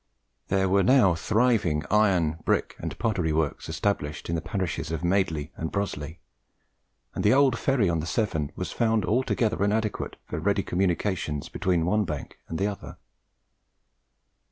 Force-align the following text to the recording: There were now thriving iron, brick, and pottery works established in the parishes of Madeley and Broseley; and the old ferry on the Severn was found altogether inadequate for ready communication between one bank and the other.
There 0.47 0.67
were 0.67 0.81
now 0.81 1.13
thriving 1.13 1.83
iron, 1.91 2.39
brick, 2.43 2.75
and 2.79 2.97
pottery 2.97 3.31
works 3.31 3.69
established 3.69 4.29
in 4.29 4.33
the 4.35 4.41
parishes 4.41 4.89
of 4.89 5.03
Madeley 5.03 5.51
and 5.55 5.71
Broseley; 5.71 6.17
and 7.13 7.23
the 7.23 7.35
old 7.35 7.55
ferry 7.59 7.87
on 7.87 7.99
the 7.99 8.07
Severn 8.07 8.51
was 8.55 8.71
found 8.71 9.05
altogether 9.05 9.63
inadequate 9.63 10.15
for 10.25 10.39
ready 10.39 10.63
communication 10.63 11.43
between 11.53 11.85
one 11.85 12.05
bank 12.05 12.39
and 12.49 12.57
the 12.57 12.65
other. 12.65 12.97